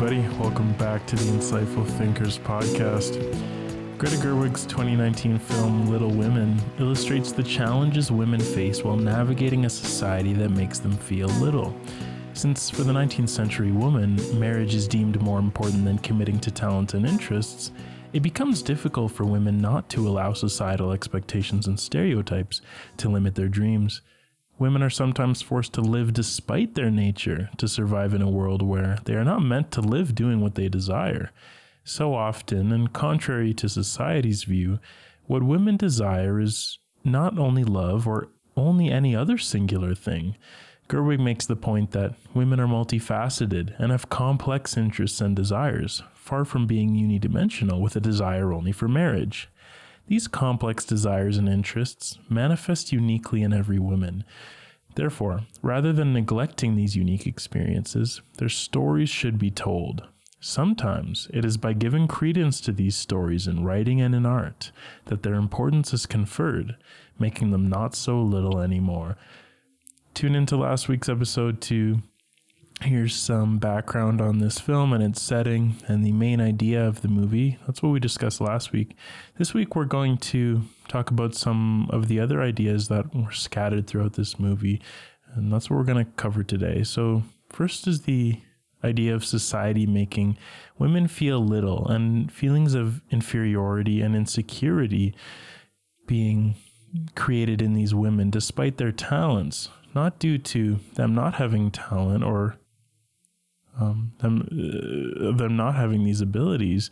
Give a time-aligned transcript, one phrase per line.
[0.00, 0.38] everybody.
[0.38, 3.18] Welcome back to the Insightful Thinkers podcast.
[3.98, 10.32] Greta Gerwig's 2019 film Little Women illustrates the challenges women face while navigating a society
[10.34, 11.74] that makes them feel little.
[12.32, 16.94] Since for the 19th century woman, marriage is deemed more important than committing to talents
[16.94, 17.72] and interests,
[18.12, 22.60] it becomes difficult for women not to allow societal expectations and stereotypes
[22.98, 24.02] to limit their dreams.
[24.58, 28.98] Women are sometimes forced to live despite their nature to survive in a world where
[29.04, 31.30] they are not meant to live doing what they desire.
[31.84, 34.80] So often, and contrary to society's view,
[35.26, 40.36] what women desire is not only love or only any other singular thing.
[40.88, 46.44] Gerwig makes the point that women are multifaceted and have complex interests and desires, far
[46.44, 49.48] from being unidimensional with a desire only for marriage.
[50.08, 54.24] These complex desires and interests manifest uniquely in every woman.
[54.94, 60.08] Therefore, rather than neglecting these unique experiences, their stories should be told.
[60.40, 64.72] Sometimes it is by giving credence to these stories in writing and in art
[65.06, 66.76] that their importance is conferred,
[67.18, 69.18] making them not so little anymore.
[70.14, 72.02] Tune into last week's episode to
[72.80, 77.08] here's some background on this film and its setting and the main idea of the
[77.08, 77.58] movie.
[77.66, 78.94] That's what we discussed last week.
[79.36, 83.86] This week, we're going to talk about some of the other ideas that were scattered
[83.86, 84.80] throughout this movie,
[85.34, 86.84] and that's what we're going to cover today.
[86.84, 88.40] So, first is the
[88.84, 90.38] idea of society making
[90.78, 95.14] women feel little and feelings of inferiority and insecurity
[96.06, 96.54] being
[97.16, 102.56] created in these women despite their talents not due to them not having talent or
[103.78, 106.90] um, them uh, them not having these abilities,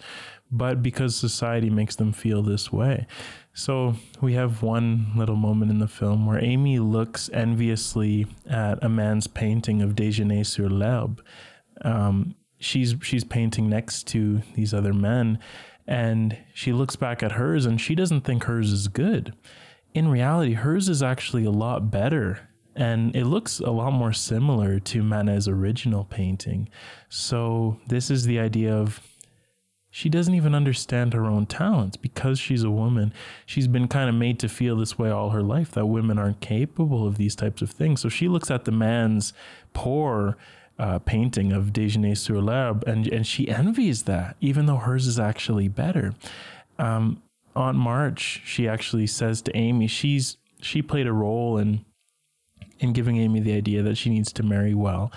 [0.51, 3.07] but because society makes them feel this way.
[3.53, 8.89] So we have one little moment in the film where Amy looks enviously at a
[8.89, 11.21] man's painting of Déjeuner sur l'herbe.
[11.83, 15.39] Um, she's she's painting next to these other men,
[15.87, 19.35] and she looks back at hers, and she doesn't think hers is good.
[19.95, 24.79] In reality, hers is actually a lot better and it looks a lot more similar
[24.79, 26.69] to Manet's original painting.
[27.09, 29.01] So, this is the idea of
[29.91, 33.15] she doesn't even understand her own talents because she's a woman.
[33.47, 36.41] She's been kind of made to feel this way all her life that women aren't
[36.41, 38.03] capable of these types of things.
[38.03, 39.33] So, she looks at the man's
[39.73, 40.37] poor
[40.79, 45.19] uh, painting of Déjeuner sur l'herbe and, and she envies that, even though hers is
[45.19, 46.13] actually better.
[46.79, 47.23] Um,
[47.55, 51.85] Aunt March, she actually says to Amy, she's she played a role in
[52.79, 55.13] in giving Amy the idea that she needs to marry well.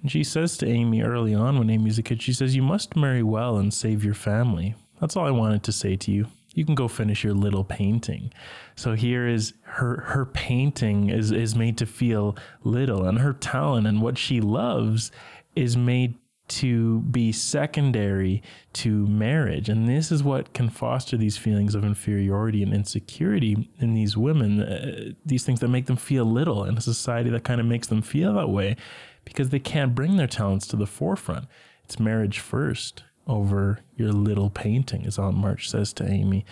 [0.00, 2.96] And she says to Amy early on when Amy's a kid, she says, You must
[2.96, 4.74] marry well and save your family.
[5.00, 6.26] That's all I wanted to say to you.
[6.54, 8.32] You can go finish your little painting.
[8.76, 12.34] So here is her her painting is is made to feel
[12.64, 15.12] little and her talent and what she loves
[15.54, 16.14] is made
[16.48, 18.42] to be secondary
[18.72, 19.68] to marriage.
[19.68, 24.62] And this is what can foster these feelings of inferiority and insecurity in these women,
[24.62, 27.88] uh, these things that make them feel little in a society that kind of makes
[27.88, 28.76] them feel that way
[29.24, 31.46] because they can't bring their talents to the forefront.
[31.84, 36.44] It's marriage first over your little painting, as Aunt March says to Amy.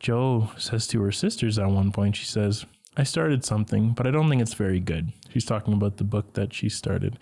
[0.00, 2.64] Jo says to her sisters at one point, she says,
[2.96, 5.12] I started something, but I don't think it's very good.
[5.30, 7.18] She's talking about the book that she started.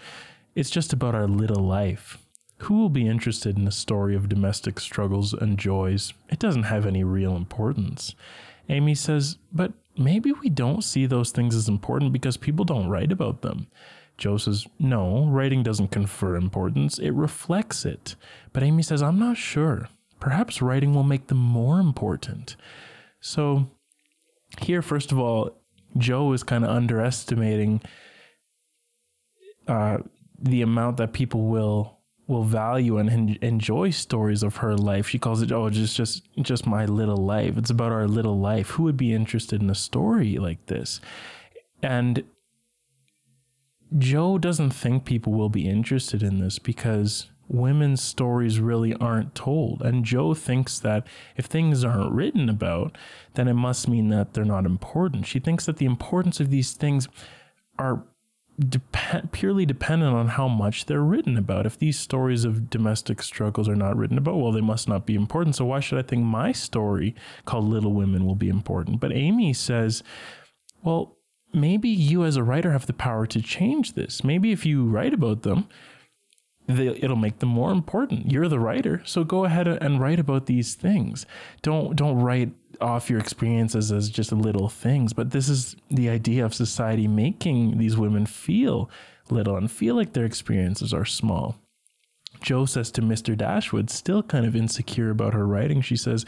[0.54, 2.18] It's just about our little life.
[2.58, 6.12] Who will be interested in a story of domestic struggles and joys?
[6.28, 8.14] It doesn't have any real importance.
[8.68, 13.12] Amy says, but maybe we don't see those things as important because people don't write
[13.12, 13.68] about them.
[14.18, 18.16] Jo says, no, writing doesn't confer importance, it reflects it.
[18.52, 19.88] But Amy says, I'm not sure.
[20.20, 22.56] Perhaps writing will make them more important.
[23.20, 23.70] So,
[24.60, 25.56] here, first of all,
[25.96, 27.80] Jo is kind of underestimating
[29.66, 29.98] uh,
[30.40, 35.08] the amount that people will will value and en- enjoy stories of her life.
[35.08, 37.58] She calls it, oh, just just just my little life.
[37.58, 38.70] It's about our little life.
[38.70, 41.00] Who would be interested in a story like this?
[41.82, 42.24] And
[43.98, 49.82] Jo doesn't think people will be interested in this because women's stories really aren't told.
[49.82, 51.06] And Jo thinks that
[51.36, 52.96] if things aren't written about,
[53.34, 55.26] then it must mean that they're not important.
[55.26, 57.08] She thinks that the importance of these things
[57.78, 58.04] are
[58.68, 61.66] dep- purely dependent on how much they're written about.
[61.66, 65.14] If these stories of domestic struggles are not written about, well, they must not be
[65.14, 65.56] important.
[65.56, 67.14] So why should I think my story
[67.44, 69.00] called Little Women will be important?
[69.00, 70.02] But Amy says,
[70.82, 71.16] well,
[71.52, 74.22] maybe you as a writer have the power to change this.
[74.22, 75.68] Maybe if you write about them,
[76.66, 78.30] they, it'll make them more important.
[78.30, 81.26] You're the writer, so go ahead and write about these things.
[81.62, 86.44] Don't don't write off your experiences as just little things, but this is the idea
[86.44, 88.90] of society making these women feel
[89.30, 91.56] little and feel like their experiences are small.
[92.40, 93.36] Jo says to Mr.
[93.36, 96.24] Dashwood, still kind of insecure about her writing, she says,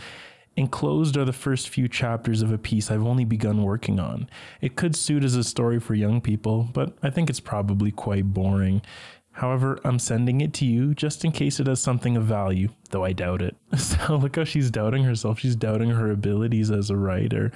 [0.54, 4.28] Enclosed are the first few chapters of a piece I've only begun working on.
[4.60, 8.34] It could suit as a story for young people, but I think it's probably quite
[8.34, 8.82] boring.
[9.32, 13.04] However, I'm sending it to you just in case it has something of value, though
[13.04, 13.56] I doubt it.
[13.78, 15.40] So look how she's doubting herself.
[15.40, 17.50] She's doubting her abilities as a writer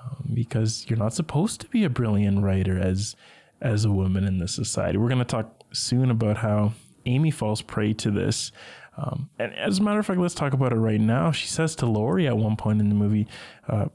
[0.00, 3.16] um, because you're not supposed to be a brilliant writer as
[3.60, 4.98] as a woman in this society.
[4.98, 6.72] We're going to talk soon about how
[7.06, 8.52] Amy falls prey to this.
[8.96, 11.32] Um, and as a matter of fact, let's talk about it right now.
[11.32, 13.26] She says to Laurie at one point in the movie,
[13.68, 13.86] uh,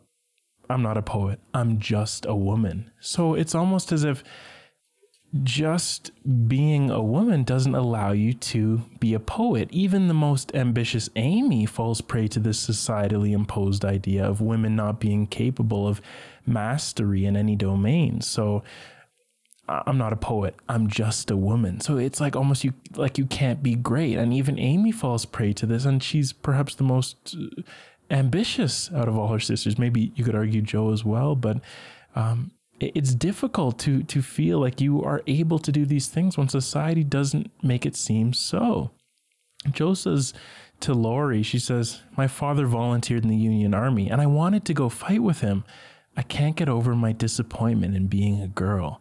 [0.70, 2.92] I'm not a poet, I'm just a woman.
[3.00, 4.24] So it's almost as if
[5.44, 6.12] just
[6.48, 9.70] being a woman doesn't allow you to be a poet.
[9.72, 15.00] Even the most ambitious Amy falls prey to this societally imposed idea of women not
[15.00, 16.02] being capable of
[16.46, 18.20] mastery in any domain.
[18.20, 18.64] So
[19.70, 20.56] I'm not a poet.
[20.68, 21.80] I'm just a woman.
[21.80, 24.18] So it's like almost you like you can't be great.
[24.18, 27.62] And even Amy falls prey to this and she's perhaps the most uh,
[28.10, 29.78] ambitious out of all her sisters.
[29.78, 31.62] Maybe you could argue Jo as well, but
[32.16, 32.52] um,
[32.82, 37.04] it's difficult to to feel like you are able to do these things when society
[37.04, 38.92] doesn't make it seem so.
[39.70, 40.34] Jo says
[40.82, 44.74] to Laurie, she says, My father volunteered in the Union Army and I wanted to
[44.74, 45.64] go fight with him.
[46.18, 49.00] I can't get over my disappointment in being a girl.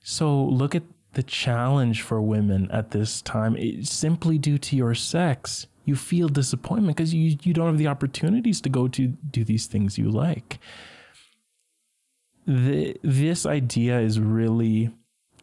[0.00, 3.56] So look at the challenge for women at this time.
[3.56, 5.66] It's simply due to your sex.
[5.84, 9.66] You feel disappointment because you, you don't have the opportunities to go to do these
[9.66, 10.58] things you like
[12.46, 14.90] the, this idea is really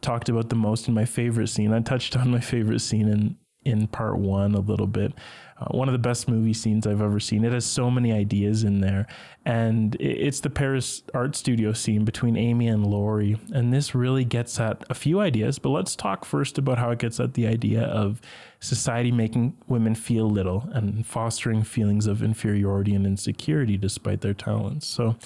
[0.00, 1.72] talked about the most in my favorite scene.
[1.72, 5.12] I touched on my favorite scene in in part one a little bit.
[5.58, 7.44] Uh, one of the best movie scenes I've ever seen.
[7.44, 9.06] It has so many ideas in there,
[9.44, 13.38] and it's the Paris art studio scene between Amy and Laurie.
[13.52, 15.58] And this really gets at a few ideas.
[15.58, 18.20] But let's talk first about how it gets at the idea of
[18.60, 24.86] society making women feel little and fostering feelings of inferiority and insecurity despite their talents.
[24.86, 25.16] So.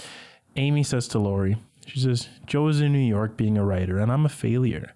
[0.58, 1.56] Amy says to Laurie,
[1.86, 4.92] she says, Jo is in New York being a writer, and I'm a failure.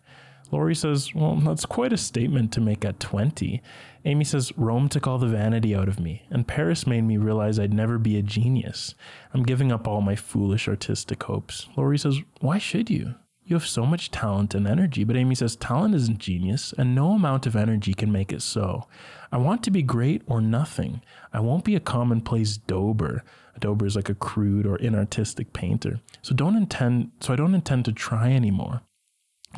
[0.50, 3.62] Laurie says, Well, that's quite a statement to make at 20.
[4.04, 7.60] Amy says, Rome took all the vanity out of me, and Paris made me realize
[7.60, 8.96] I'd never be a genius.
[9.32, 11.68] I'm giving up all my foolish artistic hopes.
[11.76, 13.14] Laurie says, Why should you?
[13.44, 17.12] You have so much talent and energy, but Amy says talent isn't genius, and no
[17.12, 18.88] amount of energy can make it so.
[19.30, 21.02] I want to be great or nothing.
[21.32, 23.22] I won't be a commonplace dauber.
[23.54, 26.00] A dauber is like a crude or inartistic painter.
[26.22, 28.82] So don't intend so I don't intend to try anymore.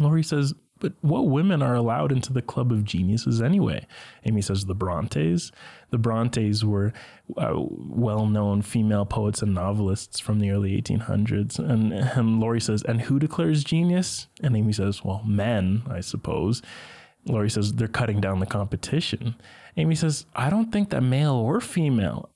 [0.00, 3.87] Laurie says, but what women are allowed into the club of geniuses anyway?
[4.25, 5.52] Amy says the Brontes.
[5.91, 6.93] The Brontes were
[7.37, 11.58] uh, well known female poets and novelists from the early 1800s.
[11.58, 14.26] And, and Laurie says, and who declares genius?
[14.43, 16.61] And Amy says, well, men, I suppose.
[17.25, 19.37] Laurie says, they're cutting down the competition.
[19.76, 22.29] Amy says, I don't think that male or female.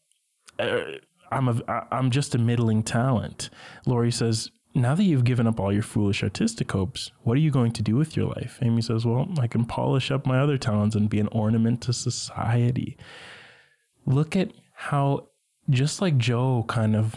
[0.58, 0.80] Uh,
[1.30, 3.50] I'm a I'm just a middling talent.
[3.86, 7.50] Laurie says, now that you've given up all your foolish artistic hopes, what are you
[7.50, 8.58] going to do with your life?
[8.62, 11.92] Amy says, Well, I can polish up my other talents and be an ornament to
[11.92, 12.96] society.
[14.06, 15.28] Look at how,
[15.68, 17.16] just like Jo kind of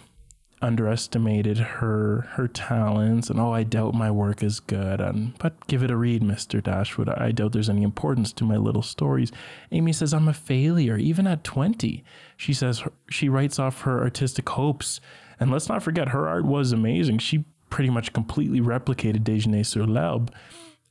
[0.62, 5.82] underestimated her her talents and oh I doubt my work is good and but give
[5.84, 6.62] it a read Mr.
[6.62, 7.10] Dashwood.
[7.10, 9.32] I doubt there's any importance to my little stories.
[9.72, 12.04] Amy says I'm a failure even at 20
[12.38, 15.00] she says she writes off her artistic hopes.
[15.40, 17.20] And let's not forget her art was amazing.
[17.20, 20.30] She pretty much completely replicated Déjeuner sur l'herbe.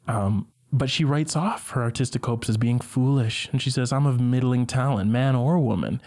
[0.09, 3.49] Um, but she writes off her artistic hopes as being foolish.
[3.51, 6.01] And she says I'm of middling talent man or woman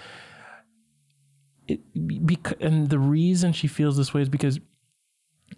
[1.73, 4.59] it, because, and the reason she feels this way is because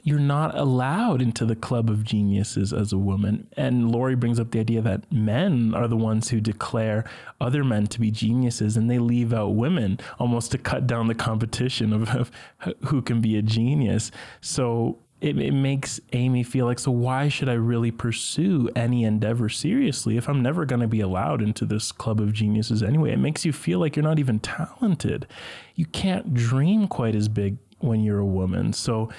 [0.04, 3.48] you're not allowed into the club of geniuses as a woman.
[3.56, 7.06] And Laurie brings up the idea that men are the ones who declare
[7.40, 11.16] other men to be geniuses and they leave out women almost to cut down the
[11.16, 12.32] competition of, of
[12.86, 14.12] who can be a genius.
[14.42, 19.50] So it, it makes Amy feel like, so why should I really pursue any endeavor
[19.50, 23.12] seriously if I'm never going to be allowed into this club of geniuses anyway?
[23.12, 25.26] It makes you feel like you're not even talented.
[25.74, 28.72] You can't dream quite as big when you're a woman.
[28.72, 29.10] So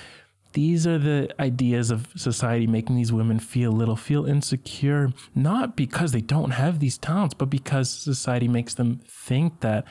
[0.53, 6.13] these are the ideas of society making these women feel little, feel insecure, not because
[6.13, 9.85] they don't have these talents, but because society makes them think that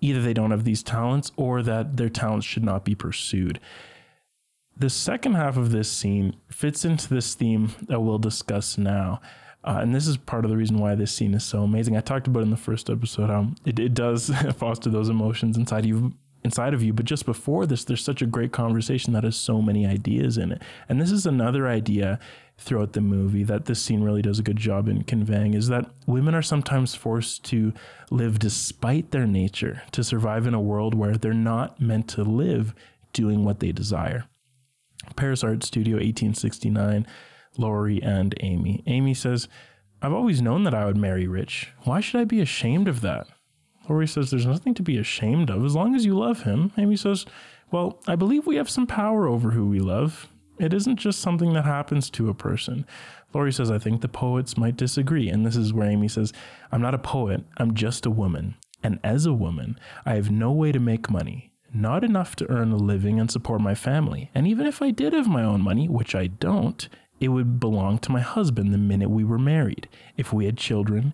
[0.00, 3.60] either they don't have these talents or that their talents should not be pursued.
[4.78, 9.20] The second half of this scene fits into this theme that we'll discuss now.
[9.64, 11.96] Uh, and this is part of the reason why this scene is so amazing.
[11.96, 15.84] I talked about in the first episode how it, it does foster those emotions inside
[15.84, 16.12] you
[16.44, 16.92] inside of you.
[16.92, 20.52] But just before this, there's such a great conversation that has so many ideas in
[20.52, 20.62] it.
[20.88, 22.20] And this is another idea
[22.56, 25.90] throughout the movie that this scene really does a good job in conveying is that
[26.06, 27.72] women are sometimes forced to
[28.12, 32.76] live despite their nature to survive in a world where they're not meant to live
[33.12, 34.24] doing what they desire.
[35.16, 37.06] Paris Art Studio 1869,
[37.56, 38.82] Laurie and Amy.
[38.86, 39.48] Amy says,
[40.00, 41.72] I've always known that I would marry rich.
[41.82, 43.26] Why should I be ashamed of that?
[43.88, 46.72] Laurie says, There's nothing to be ashamed of as long as you love him.
[46.76, 47.26] Amy says,
[47.70, 50.28] Well, I believe we have some power over who we love.
[50.58, 52.84] It isn't just something that happens to a person.
[53.32, 55.28] Laurie says, I think the poets might disagree.
[55.28, 56.32] And this is where Amy says,
[56.72, 58.56] I'm not a poet, I'm just a woman.
[58.82, 62.72] And as a woman, I have no way to make money, not enough to earn
[62.72, 64.30] a living and support my family.
[64.34, 66.88] And even if I did have my own money, which I don't,
[67.20, 69.88] it would belong to my husband the minute we were married.
[70.16, 71.12] If we had children,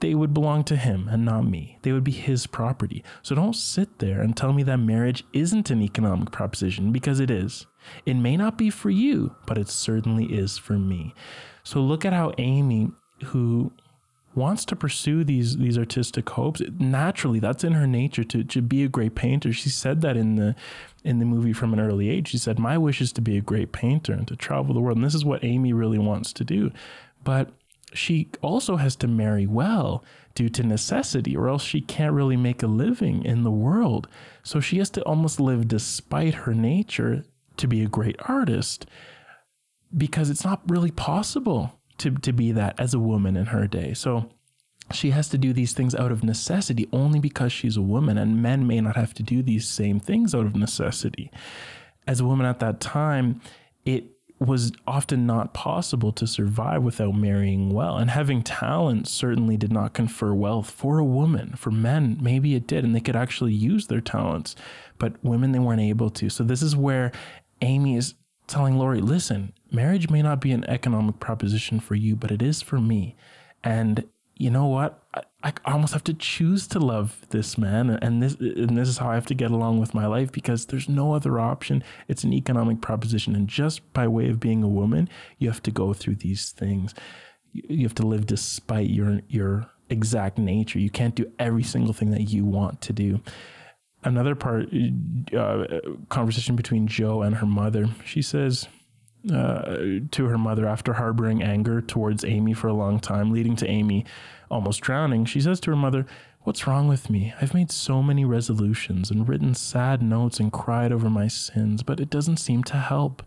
[0.00, 1.78] they would belong to him and not me.
[1.82, 3.02] They would be his property.
[3.22, 7.30] So don't sit there and tell me that marriage isn't an economic proposition because it
[7.30, 7.66] is.
[8.04, 11.14] It may not be for you, but it certainly is for me.
[11.62, 12.90] So look at how Amy,
[13.26, 13.72] who
[14.36, 18.84] wants to pursue these these artistic hopes, naturally that's in her nature to to be
[18.84, 19.52] a great painter.
[19.52, 20.54] She said that in the
[21.04, 22.28] in the movie from an early age.
[22.28, 24.98] She said, "My wish is to be a great painter and to travel the world."
[24.98, 26.70] And this is what Amy really wants to do.
[27.24, 27.50] But
[27.92, 32.62] she also has to marry well due to necessity, or else she can't really make
[32.62, 34.06] a living in the world.
[34.42, 37.24] So she has to almost live despite her nature
[37.56, 38.86] to be a great artist
[39.96, 43.94] because it's not really possible to, to be that as a woman in her day.
[43.94, 44.30] So
[44.92, 48.42] she has to do these things out of necessity only because she's a woman, and
[48.42, 51.30] men may not have to do these same things out of necessity.
[52.06, 53.40] As a woman at that time,
[53.84, 54.04] it
[54.38, 57.96] was often not possible to survive without marrying well.
[57.96, 61.54] And having talent certainly did not confer wealth for a woman.
[61.56, 64.54] For men, maybe it did, and they could actually use their talents,
[64.98, 66.28] but women, they weren't able to.
[66.28, 67.12] So, this is where
[67.62, 68.14] Amy is
[68.46, 72.62] telling Laurie, listen, marriage may not be an economic proposition for you, but it is
[72.62, 73.16] for me.
[73.64, 74.04] And
[74.36, 75.02] you know what?
[75.14, 75.22] I,
[75.64, 79.10] I almost have to choose to love this man, and this and this is how
[79.10, 81.82] I have to get along with my life because there's no other option.
[82.06, 85.08] It's an economic proposition, and just by way of being a woman,
[85.38, 86.94] you have to go through these things.
[87.52, 90.78] You have to live despite your your exact nature.
[90.78, 93.20] You can't do every single thing that you want to do.
[94.04, 94.68] Another part,
[95.36, 95.64] uh,
[96.10, 97.88] conversation between Jo and her mother.
[98.04, 98.68] She says,
[99.32, 103.68] uh, to her mother after harboring anger towards Amy for a long time, leading to
[103.68, 104.04] Amy
[104.50, 105.24] almost drowning.
[105.24, 106.06] She says to her mother,
[106.42, 107.34] What's wrong with me?
[107.40, 111.98] I've made so many resolutions and written sad notes and cried over my sins, but
[111.98, 113.24] it doesn't seem to help.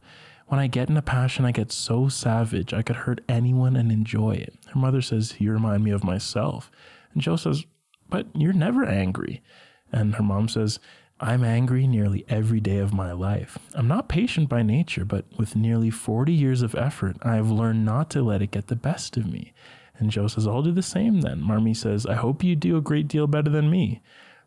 [0.47, 3.91] When I get in a passion, I get so savage I could hurt anyone and
[3.91, 4.53] enjoy it.
[4.73, 6.71] Her mother says, You remind me of myself.
[7.13, 7.65] And Jo says,
[8.09, 9.43] But you're never angry.
[9.91, 10.79] And her mom says,
[11.21, 13.57] I'm angry nearly every day of my life.
[13.73, 17.83] I'm not patient by nature, but with nearly 40 years of effort, I have learned
[17.83, 19.53] not to let it get the best of me.
[19.97, 21.41] And Jo says, I'll do the same then.
[21.41, 24.01] Marmee says, I hope you do a great deal better than me.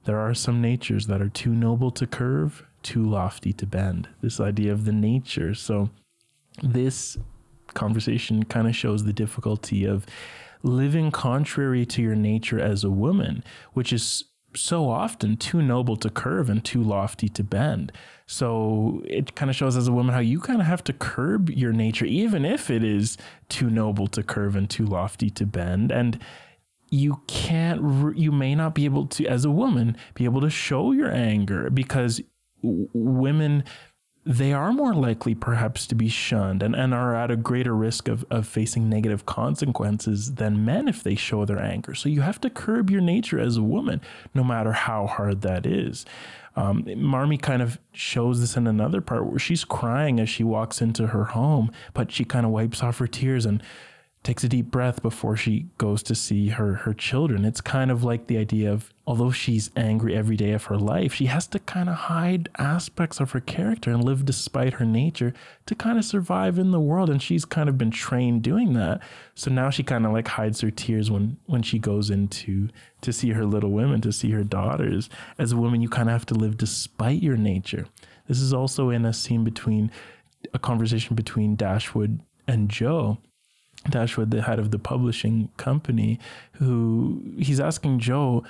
[0.05, 4.09] There are some natures that are too noble to curve, too lofty to bend.
[4.23, 5.55] This idea of the nature.
[5.55, 5.91] So,
[6.63, 7.19] this
[7.75, 10.07] conversation kind of shows the difficulty of
[10.63, 16.11] living contrary to your nature as a woman, which is so often too noble to
[16.11, 17.93] curve and too lofty to bend.
[18.27, 21.51] So it kind of shows as a woman how you kind of have to curb
[21.51, 23.17] your nature, even if it is
[23.49, 25.91] too noble to curve and too lofty to bend.
[25.91, 26.19] And
[26.91, 30.93] you can't, you may not be able to, as a woman, be able to show
[30.93, 32.21] your anger because
[32.63, 33.65] women
[34.25, 38.07] they are more likely perhaps to be shunned and, and are at a greater risk
[38.07, 41.95] of, of facing negative consequences than men if they show their anger.
[41.95, 44.01] So you have to curb your nature as a woman,
[44.33, 46.05] no matter how hard that is.
[46.55, 50.81] Um, Marmee kind of shows this in another part where she's crying as she walks
[50.81, 53.63] into her home, but she kind of wipes off her tears and
[54.23, 57.45] takes a deep breath before she goes to see her her children.
[57.45, 61.15] It's kind of like the idea of although she's angry every day of her life,
[61.15, 65.35] she has to kind of hide aspects of her character and live despite her nature
[65.67, 69.01] to kind of survive in the world and she's kind of been trained doing that.
[69.35, 72.69] So now she kind of like hides her tears when when she goes into
[73.01, 75.11] to see her little women, to see her daughters.
[75.37, 77.87] As a woman, you kind of have to live despite your nature.
[78.29, 79.91] This is also in a scene between
[80.55, 83.19] a conversation between Dashwood and Jo.
[83.91, 86.21] Dashwood, the head of the publishing company,
[86.53, 88.45] who he's asking Jo,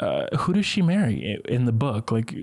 [0.00, 2.10] uh, who does she marry in the book?
[2.10, 2.34] Like,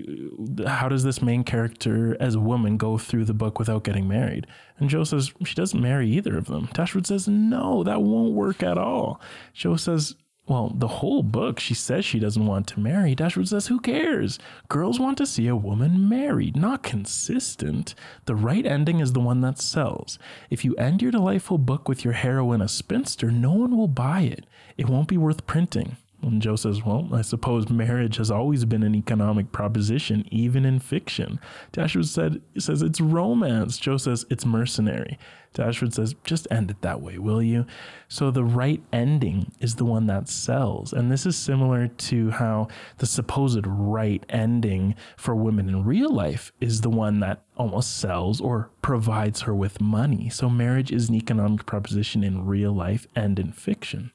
[0.66, 4.46] how does this main character as a woman go through the book without getting married?
[4.78, 6.68] And Jo says she doesn't marry either of them.
[6.72, 9.20] Dashwood says, no, that won't work at all.
[9.52, 10.14] Jo says,
[10.46, 13.14] well, the whole book, she says she doesn't want to marry.
[13.14, 14.40] Dashwood says, Who cares?
[14.68, 17.94] Girls want to see a woman married, not consistent.
[18.24, 20.18] The right ending is the one that sells.
[20.50, 24.22] If you end your delightful book with your heroine a spinster, no one will buy
[24.22, 24.44] it.
[24.76, 25.96] It won't be worth printing.
[26.22, 30.78] And Jo says, Well, I suppose marriage has always been an economic proposition, even in
[30.78, 31.40] fiction.
[31.72, 33.76] Dashwood said, says it's romance.
[33.76, 35.18] Jo says it's mercenary.
[35.52, 37.66] Dashwood says, Just end it that way, will you?
[38.08, 40.92] So the right ending is the one that sells.
[40.92, 46.52] And this is similar to how the supposed right ending for women in real life
[46.60, 50.28] is the one that almost sells or provides her with money.
[50.30, 54.12] So marriage is an economic proposition in real life and in fiction.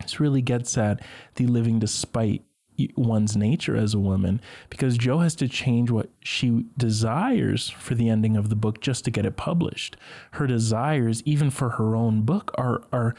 [0.00, 1.00] This really gets at
[1.34, 2.44] the living despite
[2.96, 4.40] one's nature as a woman
[4.70, 9.04] because Jo has to change what she desires for the ending of the book just
[9.04, 9.96] to get it published.
[10.32, 13.14] Her desires, even for her own book, are are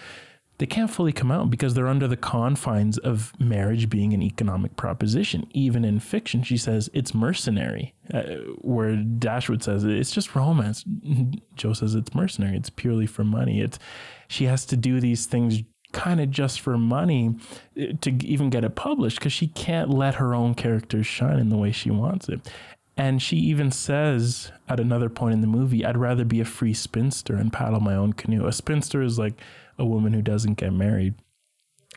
[0.59, 4.75] they can't fully come out because they're under the confines of marriage being an economic
[4.75, 5.47] proposition.
[5.51, 8.23] Even in fiction, she says it's mercenary, uh,
[8.57, 10.83] where Dashwood says it's just romance.
[11.55, 12.57] Jo says it's mercenary.
[12.57, 13.61] It's purely for money.
[13.61, 13.79] It's
[14.27, 17.35] she has to do these things kind of just for money
[17.75, 21.49] eh, to even get it published because she can't let her own characters shine in
[21.49, 22.51] the way she wants it.
[22.95, 26.73] And she even says at another point in the movie, I'd rather be a free
[26.73, 28.45] spinster and paddle my own canoe.
[28.45, 29.39] A spinster is like
[29.77, 31.15] a woman who doesn't get married.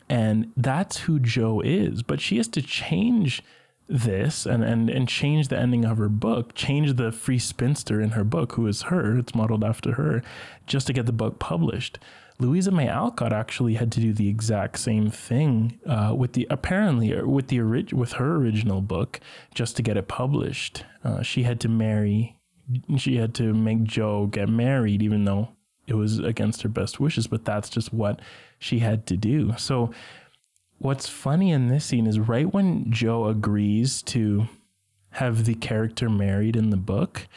[0.09, 2.03] And that's who Jo is.
[2.03, 3.43] But she has to change
[3.89, 8.11] this and, and, and change the ending of her book, change the free spinster in
[8.11, 10.23] her book, who is her, it's modeled after her,
[10.65, 11.99] just to get the book published.
[12.39, 17.15] Louisa May Alcott actually had to do the exact same thing uh, with the apparently
[17.15, 19.19] uh, with the orig- with her original book
[19.53, 20.83] just to get it published.
[21.03, 22.37] Uh, she had to marry,
[22.97, 25.49] she had to make Jo get married, even though
[25.85, 27.27] it was against her best wishes.
[27.27, 28.19] But that's just what
[28.57, 29.53] she had to do.
[29.57, 29.91] So,
[30.79, 34.47] what's funny in this scene is right when Jo agrees to
[35.11, 37.27] have the character married in the book,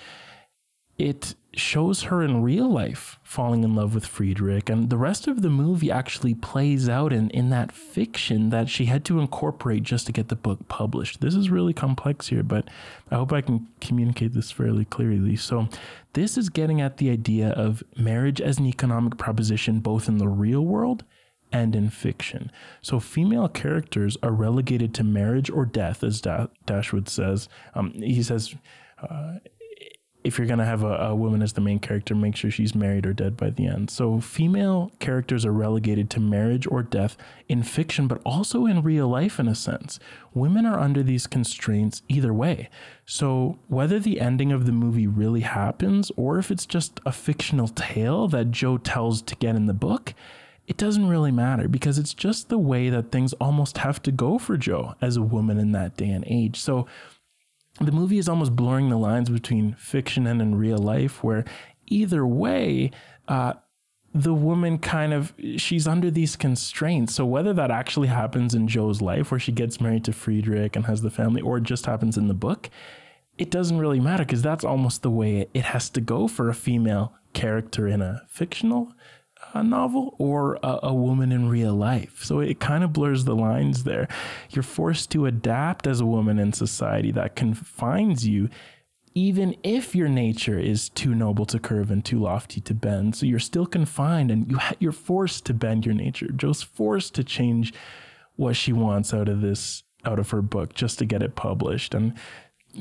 [0.97, 4.69] it shows her in real life falling in love with Friedrich.
[4.69, 8.85] And the rest of the movie actually plays out in, in that fiction that she
[8.85, 11.21] had to incorporate just to get the book published.
[11.21, 12.69] This is really complex here, but
[13.11, 15.37] I hope I can communicate this fairly clearly.
[15.37, 15.69] So,
[16.13, 20.29] this is getting at the idea of marriage as an economic proposition, both in the
[20.29, 21.05] real world
[21.53, 22.51] and in fiction.
[22.83, 27.49] So female characters are relegated to marriage or death, as da- Dashwood says.
[27.75, 28.55] Um, he says,
[28.99, 29.37] uh,
[30.27, 32.75] if you're going to have a, a, woman as the main character, make sure she's
[32.75, 33.91] married or dead by the end.
[33.91, 37.17] So, female characters are relegated to marriage or death
[37.49, 39.99] in fiction, but also in real life, in a sense.
[40.35, 42.69] Women are under these constraints either way.
[43.05, 47.69] So, whether the ending of the movie really happens or if it's just a fictional
[47.69, 50.13] tale that Jo tells to get in the book,
[50.67, 54.39] it doesn't really matter because it's just the way that things almost have to go
[54.39, 56.61] for Jo as a woman in that day and age.
[56.61, 56.87] So,
[57.81, 61.45] the movie is almost blurring the lines between fiction and in real life, where
[61.87, 62.91] either way,
[63.29, 63.55] uh,
[64.15, 67.15] the woman kind of she's under these constraints.
[67.15, 70.87] So whether that actually happens in Jo's life, where she gets married to Friedrich and
[70.87, 72.71] has the family, or it just happens in the book,
[73.37, 76.55] it doesn't really matter because that's almost the way it has to go for a
[76.55, 78.93] female character in a fictional
[79.61, 82.25] a novel or a, a, woman in real life.
[82.25, 84.09] So it kind of blurs the lines there.
[84.51, 88.49] You're forced to adapt as a woman in society that confines you,
[89.15, 93.17] even if your nature is too noble to curve and too lofty to bend.
[93.17, 96.29] So you're still confined and you you're forced to bend your nature.
[96.29, 97.73] Jo's forced to change
[98.37, 101.93] what she wants out of this out of her book just to get it published
[101.93, 102.15] and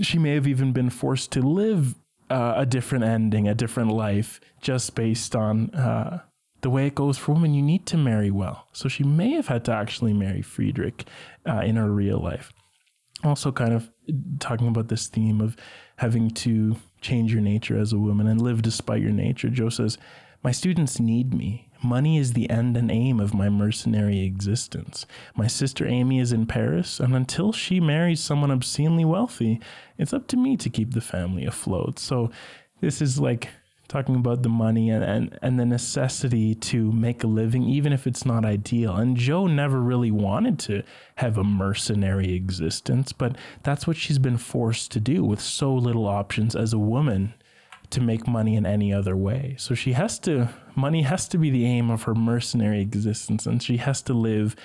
[0.02, 1.96] she may have even been forced to live
[2.30, 6.22] uh, a different ending, a different life, just based on uh,
[6.66, 8.68] the way it goes for women, you need to marry well.
[8.74, 11.06] So she may have had to actually marry Friedrich
[11.48, 12.52] uh, in her real life.
[13.24, 13.92] Also, kind of
[14.40, 15.56] talking about this theme of
[15.98, 19.50] having to change your nature as a woman and live despite your nature.
[19.50, 20.00] Jo says,
[20.42, 21.70] My students need me.
[21.84, 25.06] Money is the end and aim of my mercenary existence.
[25.36, 29.62] My sister Amy is in Paris, and until she marries someone obscenely wealthy,
[30.00, 32.00] it's up to me to keep the family afloat.
[32.00, 32.32] So,
[32.82, 33.50] this is like
[33.88, 38.08] talking about the money and, and, and the necessity to make a living, even if
[38.08, 38.96] it's not ideal.
[38.96, 40.84] And Jo never really wanted to
[41.18, 46.08] have a mercenary existence, but that's what she's been forced to do with so little
[46.08, 47.34] options as a woman
[47.92, 49.56] to make money in any other way.
[49.60, 53.62] So she has to, money has to be the aim of her mercenary existence, and
[53.62, 54.56] she has to live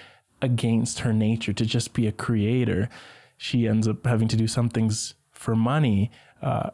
[0.43, 2.89] against her nature to just be a creator.
[3.37, 6.11] She ends up having to do some things for money.
[6.41, 6.71] Uh,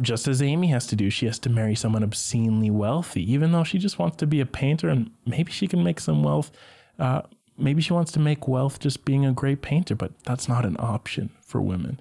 [0.00, 3.64] just as Amy has to do, she has to marry someone obscenely wealthy, even though
[3.64, 6.50] she just wants to be a painter and maybe she can make some wealth
[6.98, 7.22] uh,
[7.58, 10.76] maybe she wants to make wealth just being a great painter, but that's not an
[10.78, 11.98] option for women.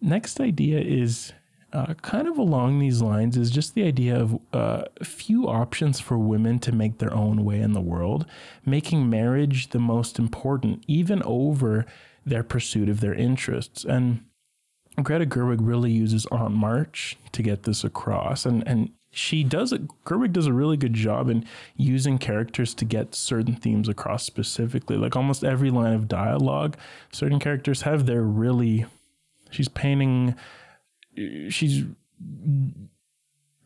[0.00, 1.32] Next idea is
[1.72, 6.16] uh, kind of along these lines is just the idea of uh, few options for
[6.18, 8.26] women to make their own way in the world,
[8.64, 11.84] making marriage the most important, even over
[12.24, 13.84] their pursuit of their interests.
[13.84, 14.24] And
[15.02, 18.46] Greta Gerwig really uses Aunt March to get this across.
[18.46, 21.44] And, and she does it, Gerwig does a really good job in
[21.76, 24.96] using characters to get certain themes across specifically.
[24.96, 26.76] Like almost every line of dialogue,
[27.12, 28.86] certain characters have their really,
[29.50, 30.34] she's painting
[31.48, 31.84] she's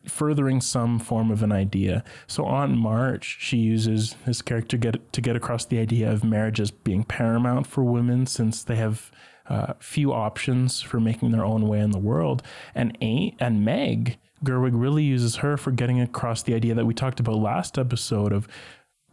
[0.07, 2.03] furthering some form of an idea.
[2.27, 6.59] So Aunt March, she uses this character get to get across the idea of marriage
[6.59, 9.11] as being paramount for women since they have
[9.49, 12.43] uh, few options for making their own way in the world.
[12.75, 16.93] And A- and Meg Gerwig really uses her for getting across the idea that we
[16.93, 18.47] talked about last episode of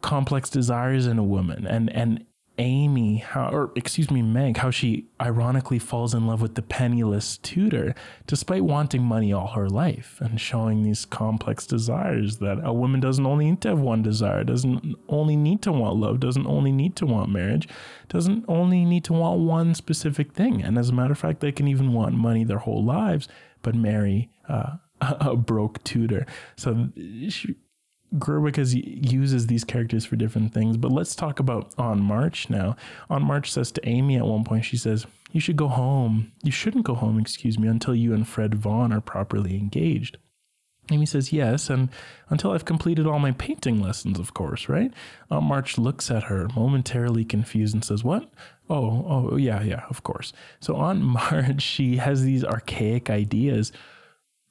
[0.03, 2.25] complex desires in a woman and and
[2.58, 7.36] Amy, how, or excuse me, Meg, how she ironically falls in love with the penniless
[7.38, 7.94] tutor
[8.26, 13.26] despite wanting money all her life and showing these complex desires that a woman doesn't
[13.26, 16.96] only need to have one desire, doesn't only need to want love, doesn't only need
[16.96, 17.68] to want marriage,
[18.08, 20.62] doesn't only need to want one specific thing.
[20.62, 23.28] And as a matter of fact, they can even want money their whole lives,
[23.60, 26.26] but marry uh, a broke tutor.
[26.56, 26.88] So
[27.28, 27.56] she,
[28.18, 32.76] Gerwig has, uses these characters for different things, but let's talk about Aunt March now.
[33.11, 36.33] Aunt March says to Amy at one point, she says, You should go home.
[36.42, 40.18] You shouldn't go home, excuse me, until you and Fred Vaughn are properly engaged.
[40.90, 41.88] Amy says, Yes, and
[42.29, 44.92] until I've completed all my painting lessons, of course, right?
[45.31, 48.31] Aunt March looks at her, momentarily confused, and says, What?
[48.70, 50.33] Oh, oh, yeah, yeah, of course.
[50.61, 53.72] So Aunt March, she has these archaic ideas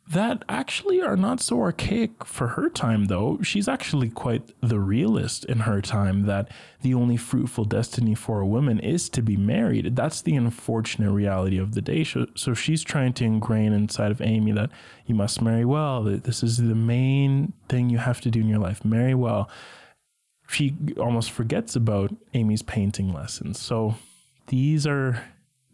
[0.08, 3.40] that actually are not so archaic for her time, though.
[3.42, 8.46] She's actually quite the realist in her time that the only fruitful destiny for a
[8.46, 9.96] woman is to be married.
[9.96, 12.04] That's the unfortunate reality of the day.
[12.04, 14.70] So, so she's trying to ingrain inside of Amy that
[15.08, 18.48] you must marry well, that this is the main thing you have to do in
[18.48, 19.50] your life marry well.
[20.48, 23.60] She almost forgets about Amy's painting lessons.
[23.60, 23.96] So,
[24.48, 25.24] these are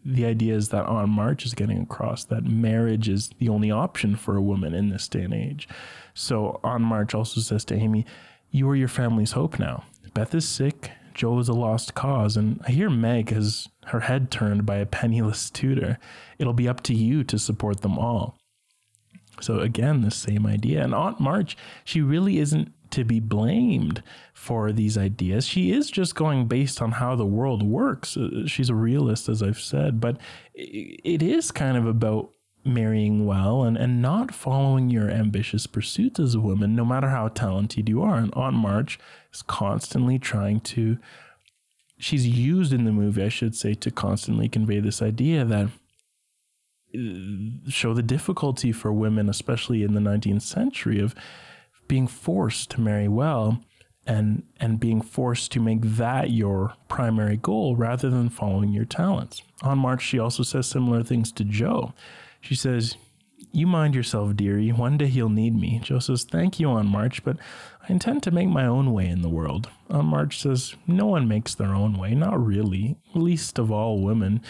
[0.04, 4.16] the idea is that Aunt March is getting across that marriage is the only option
[4.16, 5.68] for a woman in this day and age.
[6.14, 8.04] So Aunt March also says to Amy,
[8.50, 9.84] You are your family's hope now.
[10.14, 10.90] Beth is sick.
[11.14, 12.36] Joe is a lost cause.
[12.36, 15.98] And I hear Meg has her head turned by a penniless tutor.
[16.38, 18.36] It'll be up to you to support them all.
[19.40, 20.82] So again, the same idea.
[20.82, 24.02] And Aunt March, she really isn't to be blamed
[24.32, 25.46] for these ideas.
[25.46, 28.16] She is just going based on how the world works.
[28.16, 30.18] Uh, she's a realist, as I've said, but
[30.54, 32.30] it is kind of about
[32.64, 37.28] marrying well and, and not following your ambitious pursuits as a woman, no matter how
[37.28, 38.16] talented you are.
[38.16, 38.98] And Aunt March
[39.32, 40.98] is constantly trying to,
[41.98, 45.68] she's used in the movie, I should say, to constantly convey this idea that
[46.94, 51.14] uh, show the difficulty for women, especially in the 19th century, of
[51.92, 53.62] being forced to marry well
[54.06, 59.42] and and being forced to make that your primary goal rather than following your talents.
[59.60, 61.92] Aunt March, she also says similar things to Jo.
[62.40, 62.96] She says,
[63.52, 64.72] You mind yourself, dearie.
[64.72, 65.80] One day he'll need me.
[65.84, 67.36] Jo says, Thank you, Aunt March, but
[67.86, 69.68] I intend to make my own way in the world.
[69.90, 74.40] Aunt March says, No one makes their own way, not really, least of all women.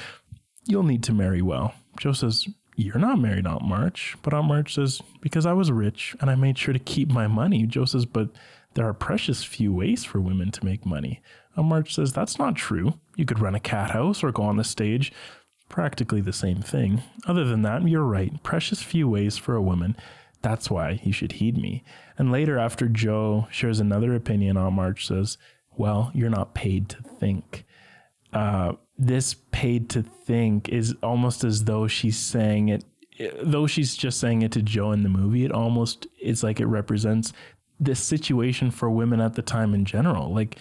[0.65, 1.75] You'll need to marry well.
[1.99, 4.17] Jo says, you're not married, Aunt March.
[4.23, 7.27] But Aunt March says, Because I was rich and I made sure to keep my
[7.27, 7.67] money.
[7.67, 8.31] Jo says, But
[8.75, 11.21] there are precious few ways for women to make money.
[11.57, 12.95] Aunt March says, That's not true.
[13.17, 15.13] You could run a cat house or go on the stage.
[15.69, 17.03] Practically the same thing.
[17.27, 18.43] Other than that, you're right.
[18.43, 19.97] Precious few ways for a woman.
[20.43, 21.85] That's why you should heed me.
[22.19, 25.39] And later, after Jo shares another opinion, Aunt March says,
[25.77, 27.65] Well, you're not paid to think.
[28.33, 32.85] Uh, this paid to think is almost as though she's saying it
[33.43, 36.67] though she's just saying it to Jo in the movie, it almost it's like it
[36.67, 37.33] represents
[37.79, 40.33] this situation for women at the time in general.
[40.33, 40.59] Like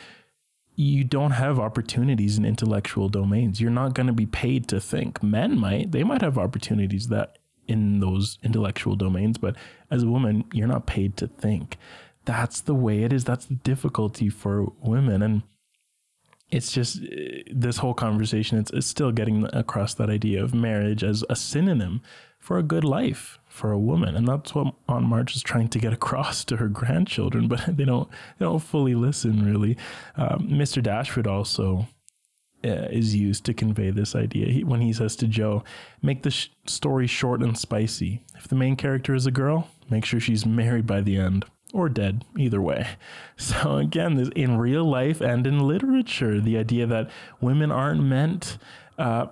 [0.75, 3.61] you don't have opportunities in intellectual domains.
[3.61, 5.21] You're not going to be paid to think.
[5.21, 5.91] Men might.
[5.91, 9.55] They might have opportunities that in those intellectual domains, but
[9.89, 11.77] as a woman, you're not paid to think.
[12.25, 13.23] That's the way it is.
[13.23, 15.43] That's the difficulty for women and
[16.51, 17.01] it's just
[17.51, 22.01] this whole conversation it's, it's still getting across that idea of marriage as a synonym
[22.39, 24.15] for a good life for a woman.
[24.15, 27.85] And that's what aunt march is trying to get across to her grandchildren but they
[27.85, 29.77] don't they don't fully listen really.
[30.15, 31.87] Um, mr dashwood also
[32.63, 34.47] uh, is used to convey this idea.
[34.47, 35.63] He, when he says to jo
[36.01, 38.23] make the sh- story short and spicy.
[38.37, 41.89] If the main character is a girl make sure she's married by the end or
[41.89, 42.87] dead, either way.
[43.37, 48.59] So, again, this, in real life and in literature, the idea that women aren't meant,
[48.99, 49.27] uh,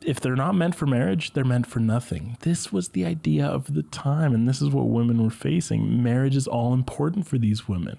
[0.00, 2.38] if they're not meant for marriage, they're meant for nothing.
[2.40, 6.02] This was the idea of the time, and this is what women were facing.
[6.02, 7.98] Marriage is all important for these women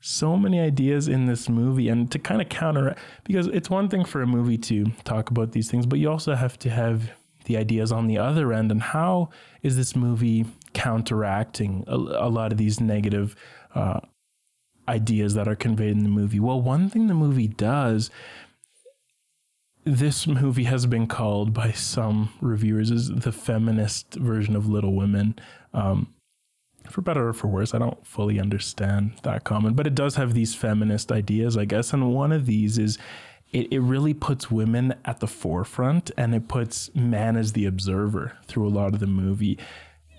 [0.00, 2.94] so many ideas in this movie and to kind of counter
[3.24, 6.34] because it's one thing for a movie to talk about these things but you also
[6.34, 7.10] have to have
[7.46, 9.28] the ideas on the other end and how
[9.62, 13.34] is this movie counteracting a, a lot of these negative
[13.74, 14.00] uh,
[14.88, 18.10] ideas that are conveyed in the movie well one thing the movie does
[19.84, 25.34] this movie has been called by some reviewers as the feminist version of little women
[25.72, 26.12] um,
[26.90, 30.34] for better or for worse, I don't fully understand that comment, but it does have
[30.34, 31.92] these feminist ideas, I guess.
[31.92, 32.98] And one of these is
[33.52, 38.36] it, it really puts women at the forefront and it puts man as the observer
[38.46, 39.58] through a lot of the movie.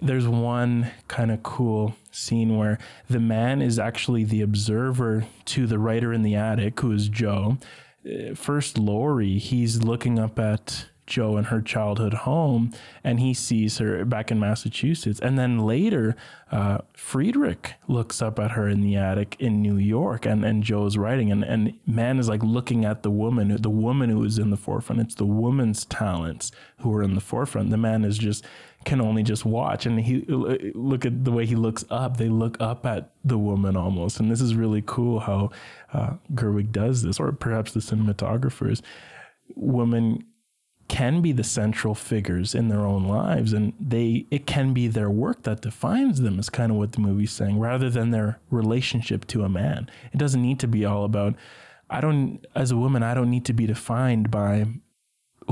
[0.01, 5.77] There's one kind of cool scene where the man is actually the observer to the
[5.77, 7.57] writer in the attic, who is Jo.
[8.05, 12.71] Uh, first, Laurie, he's looking up at Jo in her childhood home,
[13.03, 15.19] and he sees her back in Massachusetts.
[15.19, 16.15] And then later,
[16.51, 20.97] uh, Friedrich looks up at her in the attic in New York, and, and Jo's
[20.97, 24.51] writing, and, and man is like looking at the woman, the woman who is in
[24.51, 25.01] the forefront.
[25.01, 27.71] It's the woman's talents who are in the forefront.
[27.71, 28.45] The man is just
[28.85, 30.21] can only just watch, and he
[30.73, 32.17] look at the way he looks up.
[32.17, 35.51] They look up at the woman almost, and this is really cool how
[35.93, 38.81] uh, Gerwig does this, or perhaps the cinematographers.
[39.55, 40.25] Women
[40.89, 45.09] can be the central figures in their own lives and they it can be their
[45.09, 49.25] work that defines them is kind of what the movie's saying rather than their relationship
[49.27, 51.35] to a man it doesn't need to be all about
[51.91, 54.65] i don't as a woman i don't need to be defined by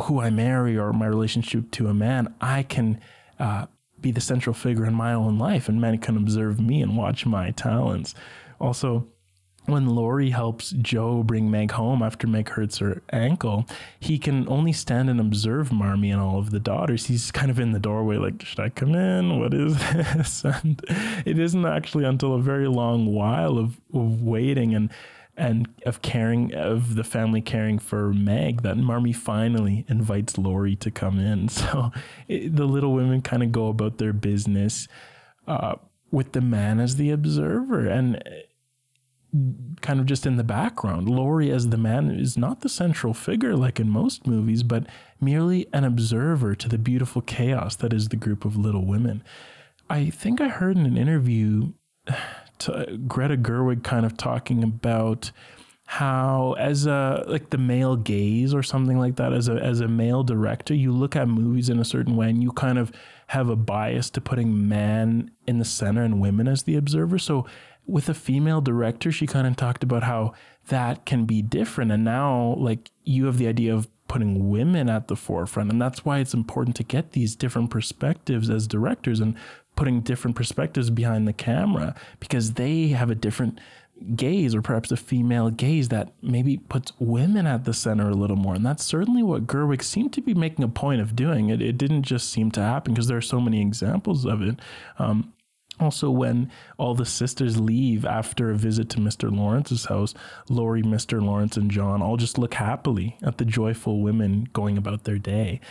[0.04, 3.00] who i marry or my relationship to a man i can
[3.40, 3.66] uh,
[4.00, 7.26] be the central figure in my own life and men can observe me and watch
[7.26, 8.14] my talents
[8.60, 9.08] also
[9.68, 13.68] when Laurie helps Jo bring Meg home after Meg hurts her ankle,
[14.00, 17.08] he can only stand and observe Marmee and all of the daughters.
[17.08, 19.40] He's kind of in the doorway, like, should I come in?
[19.40, 20.46] What is this?
[20.46, 20.82] And
[21.26, 24.90] it isn't actually until a very long while of, of waiting and
[25.38, 30.92] and of caring of the family caring for Meg that Marmee finally invites Laurie to
[30.92, 31.48] come in.
[31.58, 31.92] So
[32.28, 34.88] it, the little women kind of go about their business
[35.48, 35.76] uh,
[36.12, 38.24] with the man as the observer and
[39.82, 41.10] kind of just in the background.
[41.10, 44.88] Laurie, as the man, is not the central figure like in most movies, but
[45.20, 49.24] merely an observer to the beautiful chaos that is the group of little women.
[49.90, 51.74] I think I heard in an interview
[52.60, 55.32] to uh, Greta Gerwig kind of talking about
[55.86, 59.88] how as a like the male gaze or something like that as a as a
[59.88, 62.92] male director you look at movies in a certain way and you kind of
[63.28, 67.46] have a bias to putting man in the center and women as the observer so
[67.88, 70.34] with a female director, she kind of talked about how
[70.68, 71.92] that can be different.
[71.92, 75.72] And now, like, you have the idea of putting women at the forefront.
[75.72, 79.36] And that's why it's important to get these different perspectives as directors and
[79.78, 83.60] putting different perspectives behind the camera because they have a different
[84.16, 88.36] gaze or perhaps a female gaze that maybe puts women at the center a little
[88.36, 88.56] more.
[88.56, 91.50] And that's certainly what Gerwig seemed to be making a point of doing.
[91.50, 94.60] It, it didn't just seem to happen because there are so many examples of it.
[95.00, 95.34] Um,
[95.80, 99.32] also, when all the sisters leave after a visit to Mr.
[99.32, 100.16] Lawrence's house,
[100.50, 101.22] Laurie, Mr.
[101.22, 105.62] Lawrence, and John all just look happily at the joyful women going about their day.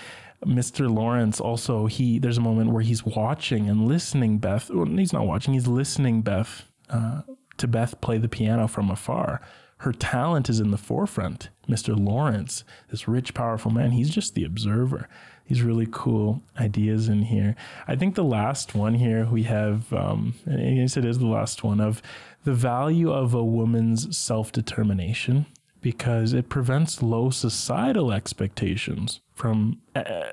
[0.44, 0.92] Mr.
[0.92, 4.70] Lawrence also he there's a moment where he's watching and listening Beth.
[4.70, 5.54] Well, he's not watching.
[5.54, 7.22] He's listening Beth uh,
[7.56, 9.40] to Beth play the piano from afar.
[9.78, 11.50] Her talent is in the forefront.
[11.68, 11.94] Mr.
[11.98, 15.06] Lawrence, this rich, powerful man, he's just the observer
[15.48, 17.54] these really cool ideas in here.
[17.86, 21.62] I think the last one here we have, um, and guess it is the last
[21.62, 22.02] one of
[22.44, 25.46] the value of a woman's self determination
[25.80, 30.24] because it prevents low societal expectations from uh,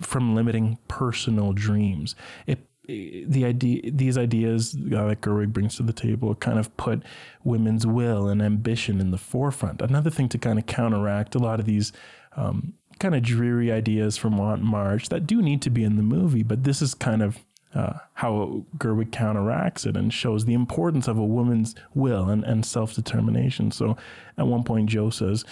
[0.00, 2.14] from limiting personal dreams.
[2.46, 7.02] It the idea these ideas that Gerwig brings to the table kind of put
[7.44, 9.82] women's will and ambition in the forefront.
[9.82, 11.92] Another thing to kind of counteract a lot of these
[12.36, 16.02] um, kind of dreary ideas from Aunt March that do need to be in the
[16.02, 17.38] movie, but this is kind of
[17.74, 22.64] uh, how Gerwig counteracts it and shows the importance of a woman's will and, and
[22.64, 23.70] self determination.
[23.70, 23.96] So
[24.36, 25.44] at one point, Jo says,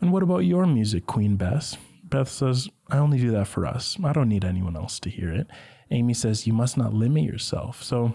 [0.00, 1.76] And what about your music, Queen Bess?
[2.04, 3.96] Beth says, I only do that for us.
[4.02, 5.46] I don't need anyone else to hear it.
[5.90, 7.82] Amy says, You must not limit yourself.
[7.82, 8.14] So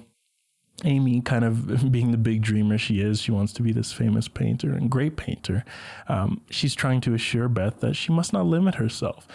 [0.84, 4.28] Amy, kind of being the big dreamer she is, she wants to be this famous
[4.28, 5.64] painter and great painter.
[6.10, 9.28] Um, she's trying to assure Beth that she must not limit herself.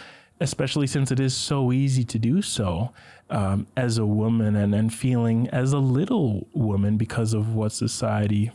[0.43, 2.93] especially since it is so easy to do so
[3.31, 8.51] um, as a woman and, and feeling as a little woman because of what society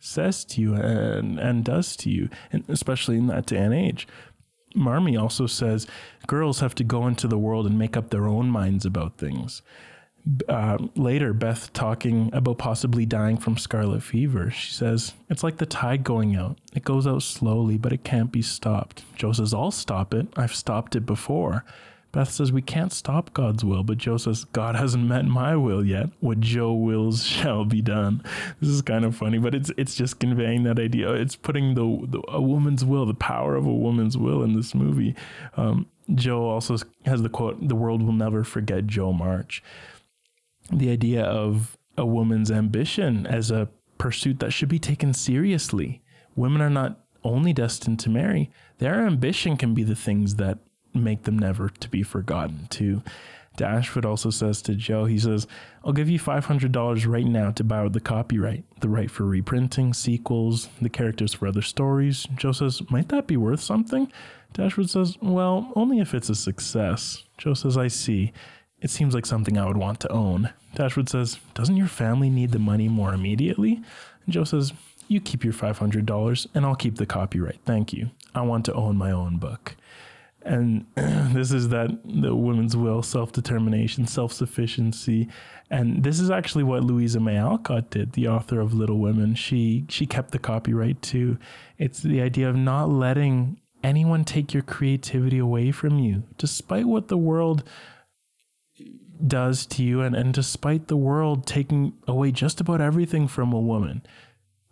[0.00, 4.06] says to you and, and does to you, and especially in that day and age.
[4.74, 5.86] Marmee also says
[6.26, 9.62] girls have to go into the world and make up their own minds about things.
[10.48, 14.50] Uh, later, Beth talking about possibly dying from scarlet fever.
[14.50, 16.58] She says, It's like the tide going out.
[16.74, 19.04] It goes out slowly, but it can't be stopped.
[19.16, 20.26] Jo says, I'll stop it.
[20.34, 21.64] I've stopped it before.
[22.14, 25.84] Beth says, We can't stop God's will, but Jo says, God hasn't met my will
[25.84, 26.10] yet.
[26.20, 28.22] What Jo wills shall be done.
[28.60, 31.12] This is kind of funny, but it's it's just conveying that idea.
[31.12, 34.76] It's putting the, the a woman's will, the power of a woman's will in this
[34.76, 35.16] movie.
[35.56, 39.60] Um, Jo also has the quote, The world will never forget Jo March.
[40.72, 46.00] The idea of a woman's ambition as a pursuit that should be taken seriously.
[46.36, 50.58] Women are not only destined to marry, their ambition can be the things that
[50.94, 53.02] make them never to be forgotten too.
[53.56, 55.46] Dashwood also says to Jo, he says,
[55.84, 60.68] I'll give you $500 right now to buy the copyright, the right for reprinting, sequels,
[60.82, 62.26] the characters for other stories.
[62.36, 64.10] Jo says, Might that be worth something?
[64.52, 67.24] Dashwood says, Well, only if it's a success.
[67.38, 68.32] Jo says, I see.
[68.80, 70.52] It seems like something I would want to own.
[70.74, 73.80] Dashwood says, Doesn't your family need the money more immediately?
[74.24, 74.72] And Jo says,
[75.06, 77.60] You keep your $500 and I'll keep the copyright.
[77.64, 78.10] Thank you.
[78.34, 79.76] I want to own my own book
[80.44, 85.28] and this is that the women's will, self determination, self sufficiency,
[85.70, 89.34] and this is actually what Louisa May Alcott did, the author of Little Women.
[89.34, 91.38] She she kept the copyright too.
[91.78, 97.08] It's the idea of not letting anyone take your creativity away from you, despite what
[97.08, 97.64] the world
[99.26, 103.60] does to you, and, and despite the world taking away just about everything from a
[103.60, 104.02] woman.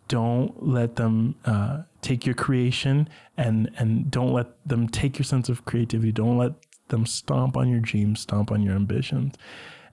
[0.08, 5.48] Don't let them uh, take your creation and and don't let them take your sense
[5.48, 6.12] of creativity.
[6.12, 6.52] Don't let
[6.88, 9.36] them stomp on your dreams, stomp on your ambitions.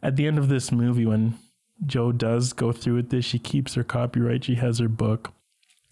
[0.03, 1.37] At the end of this movie, when
[1.85, 4.43] Jo does go through with this, she keeps her copyright.
[4.43, 5.31] She has her book.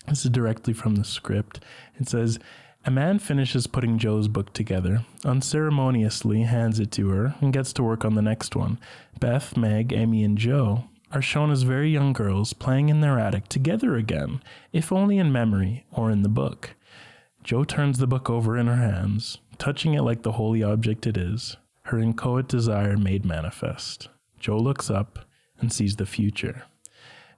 [0.08, 1.60] This is directly from the script.
[2.00, 2.40] It says,
[2.86, 7.84] a man finishes putting Jo's book together, unceremoniously hands it to her, and gets to
[7.84, 8.80] work on the next one.
[9.20, 13.48] Beth, Meg, Amy, and Jo are shown as very young girls playing in their attic
[13.48, 14.42] together again,
[14.74, 16.76] if only in memory or in the book.
[17.44, 21.16] Jo turns the book over in her hands, touching it like the holy object it
[21.16, 24.10] is, her inchoate desire made manifest.
[24.40, 25.20] Jo looks up
[25.60, 26.64] and sees the future.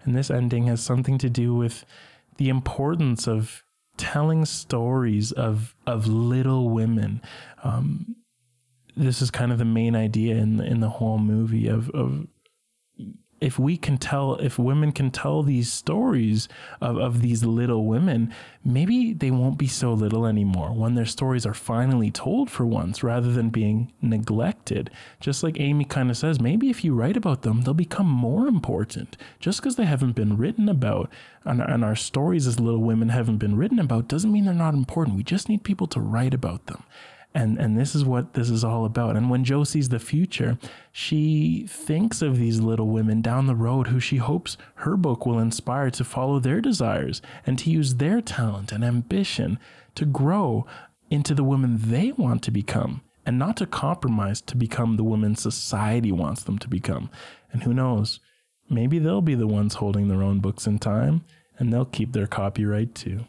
[0.03, 1.85] And this ending has something to do with
[2.37, 3.63] the importance of
[3.97, 7.21] telling stories of of little women.
[7.63, 8.15] Um,
[8.95, 12.27] this is kind of the main idea in in the whole movie of of
[13.41, 16.47] if we can tell, if women can tell these stories
[16.81, 21.45] of, of these little women, maybe they won't be so little anymore when their stories
[21.45, 24.89] are finally told for once rather than being neglected.
[25.19, 28.47] Just like Amy kind of says, maybe if you write about them, they'll become more
[28.47, 29.17] important.
[29.39, 31.09] Just because they haven't been written about
[31.45, 34.73] and, and our stories as little women haven't been written about doesn't mean they're not
[34.73, 35.15] important.
[35.15, 36.83] We just need people to write about them
[37.33, 39.15] and and this is what this is all about.
[39.15, 40.57] And when jo sees the future
[40.91, 45.39] she thinks of these little women down the road who she hopes her book will
[45.39, 49.59] inspire to follow their desires and to use their talent and ambition
[49.95, 50.65] to grow
[51.09, 55.35] into the women they want to become and not to compromise to become the women
[55.35, 57.09] society wants them to become.
[57.51, 58.19] And who knows
[58.69, 61.23] maybe they'll be the ones holding their own books in time
[61.57, 63.25] and they'll keep their copyright too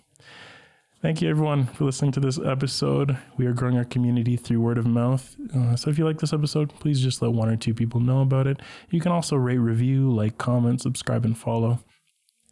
[1.02, 3.16] Thank you, everyone, for listening to this episode.
[3.38, 5.34] We are growing our community through word of mouth.
[5.56, 8.20] Uh, so if you like this episode, please just let one or two people know
[8.20, 8.60] about it.
[8.90, 11.82] You can also rate, review, like, comment, subscribe, and follow.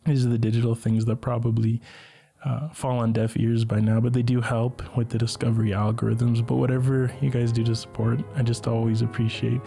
[0.06, 1.82] These are the digital things that probably
[2.42, 6.44] uh, fall on deaf ears by now, but they do help with the discovery algorithms.
[6.46, 9.60] But whatever you guys do to support, I just always appreciate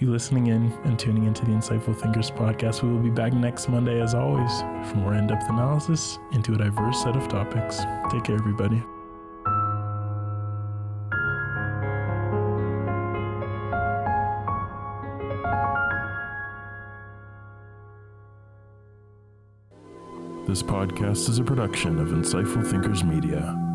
[0.00, 2.82] you listening in and tuning into the Insightful Thinkers podcast.
[2.82, 6.58] We will be back next Monday, as always, for more in depth analysis into a
[6.58, 7.78] diverse set of topics.
[8.10, 8.82] Take care, everybody.
[20.46, 23.67] This podcast is a production of Insightful Thinkers Media.